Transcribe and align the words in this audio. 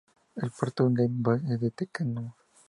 El 0.35 0.49
puerto 0.49 0.87
Game 0.91 1.17
Boy 1.19 1.41
es 1.47 1.59
de 1.61 1.69
Tecmo. 1.69 2.35